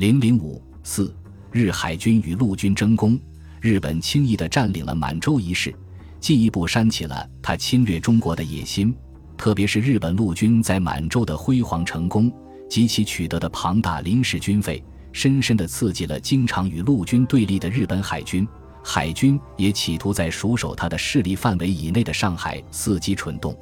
[0.00, 1.14] 零零五四，
[1.52, 3.20] 日海军与陆军争功，
[3.60, 5.74] 日本轻易地占领了满洲一事，
[6.18, 8.96] 进一步煽起了他侵略中国的野心。
[9.36, 12.32] 特别是日本陆军在满洲的辉煌成功
[12.66, 14.82] 及其取得的庞大临时军费，
[15.12, 18.48] 深深地刺激了经常与陆军对立的日本海军。
[18.82, 23.54] 海军也企图在熟守他的势力范围以内的上海伺机蠢动。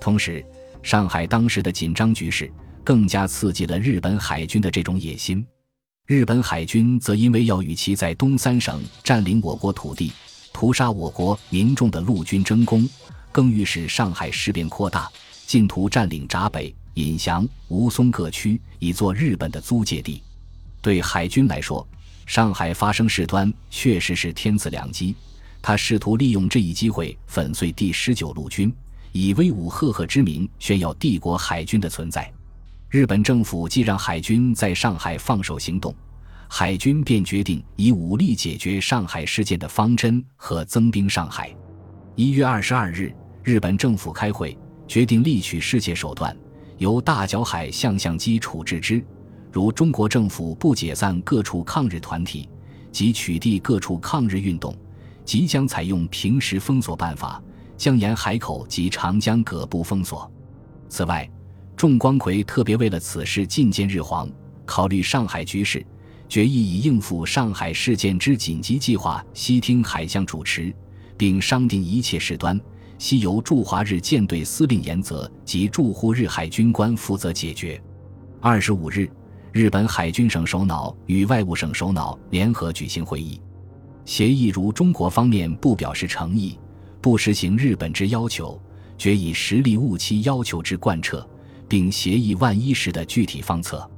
[0.00, 0.46] 同时，
[0.80, 2.48] 上海当时的紧张局势
[2.84, 5.44] 更加刺激了日本海军的这种野心。
[6.08, 10.12] 日本海军则因为要与其在东三省占领我国土地、
[10.52, 12.88] 屠杀我国民众的陆军争功。
[13.30, 15.10] 更欲使上海事变扩大，
[15.46, 20.20] 进图占领闸北、引翔、吴淞各区，以作日本的租界地。
[20.82, 21.86] 对海军来说，
[22.26, 25.14] 上海发生事端确实是天赐良机。
[25.62, 28.70] 他试图利用这一机会粉碎第十九路军，
[29.12, 32.30] 以威武赫赫之名炫耀帝国海军的存在。
[32.92, 35.94] 日本政府既让海军在上海放手行动，
[36.46, 41.50] 海军便决定以武力解决上海事件的方针和增兵上海。
[42.16, 43.10] 一月二十二日。
[43.42, 46.36] 日本政府开会决定，力取世界手段，
[46.76, 49.02] 由大角海象相机处置之。
[49.50, 52.46] 如中国政府不解散各处抗日团体
[52.92, 54.76] 及取缔各处抗日运动，
[55.24, 57.42] 即将采用平时封锁办法，
[57.74, 60.30] 将沿海口及长江各部封锁。
[60.90, 61.26] 此外，
[61.82, 64.30] 重光葵特别为了此事觐见日皇，
[64.64, 65.84] 考虑上海局势，
[66.28, 70.72] 决议以应付上海事件之紧急计划，悉听海相主持，
[71.16, 72.56] 并商定一切事端。
[72.98, 77.82] 悉由驻华日舰队司令严泽及驻沪日海军官负责解决。
[78.40, 79.10] 二十五日，
[79.50, 83.40] 日本海军省首脑与外务省首脑联合举行会议，
[84.04, 86.56] 协议如中国方面不表示诚意，
[87.00, 88.56] 不实行日本之要求，
[88.96, 91.28] 决以实力务期要求之贯彻，
[91.72, 93.90] 并协议万一时的具体方策。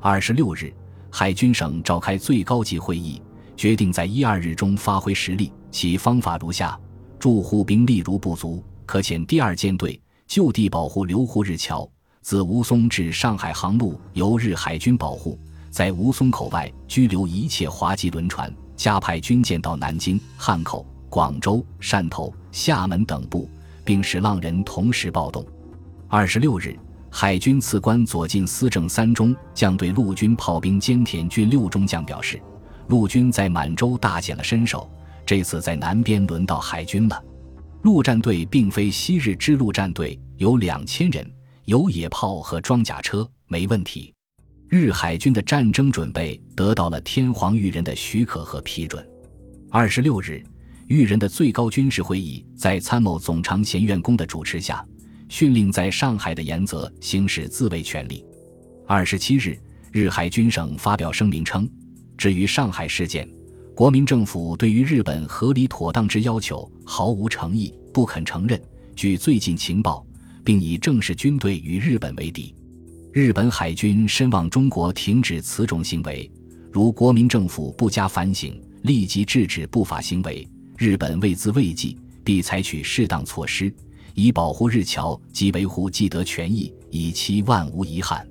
[0.00, 0.74] 二十六日，
[1.08, 3.22] 海军省召开最高级会议，
[3.56, 6.76] 决定在一二日中发挥实力，其方法如下。
[7.20, 11.88] 驻沪兵力如不足，可遣第二舰队就地保护留沪日侨，
[12.22, 15.38] 自吴淞至上海航路由日海军保护，
[15.70, 23.48] 在吴淞口外拘留一切华籍轮船，加派军舰到南京、汉口、广州、汕头、厦门等部，
[23.84, 25.46] 并使浪人同时暴动。
[26.08, 26.76] 二十六日，
[27.14, 32.40] 海军次官左近司政三中将对陆军炮兵兼田军六中将表示，
[32.88, 34.90] 陆军在满洲大显了身手。
[35.26, 37.22] 这次在南边轮到海军了，
[37.82, 41.30] 陆战队并非昔日之陆战队，有两千人，
[41.66, 44.12] 有野炮和装甲车，没问题。
[44.66, 49.06] 日海军的战争准备得到了天皇裕仁的许可和批准。
[49.70, 50.42] 二十六日，
[50.86, 54.84] 裕仁的最高军事会议在参谋总长咸院公的主持下，
[55.32, 58.22] 训令在上海的严泽行使自卫权利。
[58.86, 59.58] 二十七日，
[59.90, 61.66] 日海军省发表声明称，
[62.18, 63.26] 至于上海事件。
[63.74, 68.60] 国民政府对于日本合理妥当之要求毫无诚意，不肯承认。
[68.94, 70.06] 据最近情报，
[70.44, 72.54] 并以正式军队与日本为敌。
[73.10, 76.30] 日本海军深望中国停止此种行为。
[76.70, 83.74] 如国民政府不加反省，立即制止不法行为，日本畏滋畏忌，必采取适当措施，
[84.14, 88.26] 以保护日侨及维护既得权益，以期万无遗憾。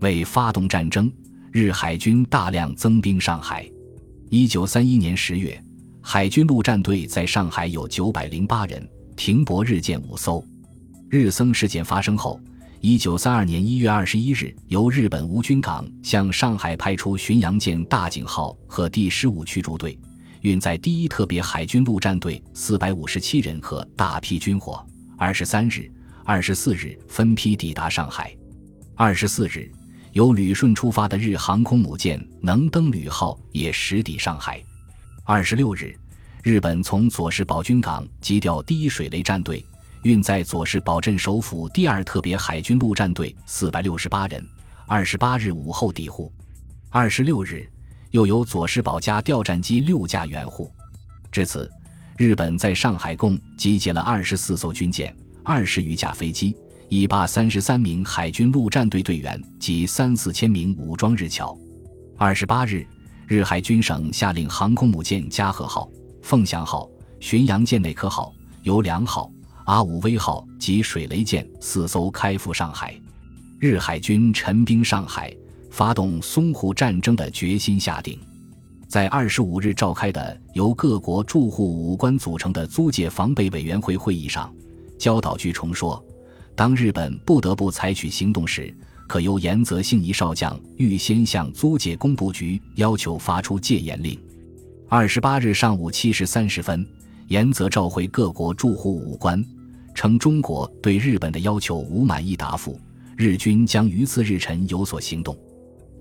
[0.00, 1.12] 为发动战争，
[1.50, 3.70] 日海军大量增兵上海。
[4.30, 5.62] 一九三一年十月，
[6.00, 10.44] 海军陆战队在上海有九百零八人，停泊日舰五艘。
[11.08, 12.40] 日僧事件发生后，
[12.80, 19.96] 一九三二年一月二十一日，由日本吴军港向上海派出巡洋舰大井号和第十五驱逐队，
[20.40, 24.84] 运载第一特别海军陆战队四百五十七人和大批军火。
[25.24, 25.88] 二十三日、
[26.24, 28.36] 二十四日分批抵达上海。
[28.96, 29.70] 二十四日。
[30.10, 34.60] 由旅顺出发的日航空母舰“能登旅号”也驶抵上海。
[35.22, 35.96] 二十六日，
[36.42, 39.64] 日本从佐世保军港急调第一水雷战队，
[40.02, 44.44] 运载佐世保镇首府第二特别海军陆战队四百六十八人。
[44.88, 46.32] 二十八日午后抵沪。
[46.90, 47.64] 二十六日，
[48.10, 50.68] 又由佐世保加调战机六架援护。
[51.30, 51.70] 至此，
[52.16, 56.54] 日本在上海共集结了二十四艘军舰、二十余架飞机。
[56.88, 61.56] 一八三十三名海军陆战队队员及三四千名武装日侨。
[62.18, 62.86] 二十八日，
[63.26, 66.86] 日海军省下令航空母舰加贺号、凤翔号、
[67.18, 69.32] 巡洋舰内科号、由良号、
[69.64, 72.94] 阿武威号及水雷舰四艘开赴上海。
[73.58, 75.34] 日海军陈兵上海，
[75.70, 78.20] 发动淞沪战争的决心下定。
[78.92, 84.54] 在二十五日召开的由各国驻沪武官组成的租界防备委员会会议上，
[84.98, 86.04] 焦岛居重说。
[86.54, 88.70] 当日本不得不采取行动时，
[89.08, 94.20] 可由岩泽信一少将预先向租界工部局要求发出戒严令。
[94.90, 96.86] 二十八日上午七时三十分，
[97.28, 99.42] 岩泽召回各国驻沪武官，
[99.94, 102.78] 称中国对日本的要求无满意答复，
[103.16, 105.34] 日军将于次日晨有所行动。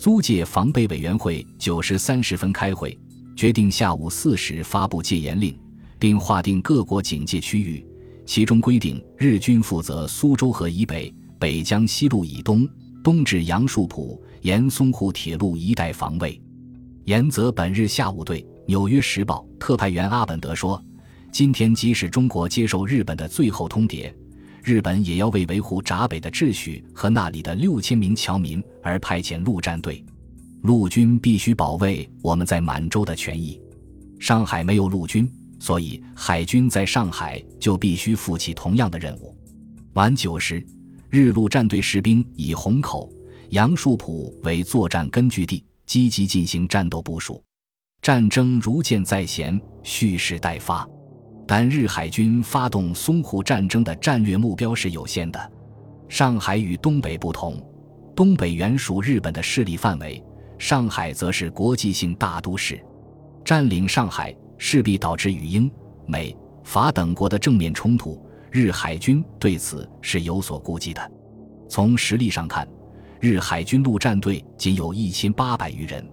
[0.00, 2.98] 租界防备委员会九时三十分开会，
[3.36, 5.54] 决定下午四时发布戒严令，
[5.98, 7.86] 并划定各国警戒区域，
[8.24, 12.66] 其中规定日军负责苏州河以北、北江西路以东。
[13.04, 16.40] 东至杨树浦、沿淞沪铁路一带防卫。
[17.04, 20.82] 严泽本日下午对《纽约时报》特派员阿本德说
[21.30, 24.10] ：“今天即使中国接受日本的最后通牒，
[24.62, 30.04] 日本也要为维护闸北的秩序和那里的六千名侨民而派遣陆战队。
[30.62, 33.60] 陆军必须保卫我们在满洲的权益。
[34.18, 39.36] 上海没有陆军，所以海军在上海就必须负起同样的任务。”
[39.94, 40.64] 晚九时。
[41.12, 43.12] 日陆战队士兵以虹口、
[43.48, 47.42] 杨树浦为作战根据地，积极进行战斗部署。
[48.00, 50.88] 战争如箭在弦，蓄势待发。
[51.52, 55.52] 但日海军发动淞沪战争的战略目标是有限的。
[56.08, 57.60] 上海与东北不同，
[58.14, 60.22] 东北原属日本的势力范围，
[60.58, 62.80] 上海则是国际性大都市。
[63.44, 65.68] 占领上海势必导致与英、
[66.06, 68.24] 美、法等国的正面冲突。
[68.52, 71.12] 日海军对此是有所顾忌的。
[71.68, 72.64] 从实力上看，
[73.18, 76.08] 日海军陆战队仅有一千八百余人，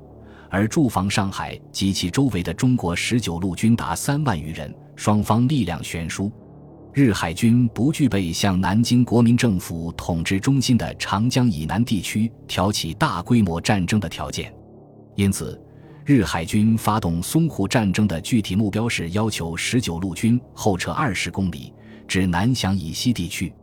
[0.49, 6.29] 而驻防上海及其周围的中国十九路军达三万余人，双方力量悬殊。
[6.91, 14.53] 日海军不具备向南京国民政府统治中心的长江以南地区挑起大规模战争的条件，
[15.15, 15.57] 因此，
[16.03, 21.71] 日海军发动淞沪战争的具体目标是要求十九路军后撤二十公里。
[22.07, 23.53] 至南翔以西地区。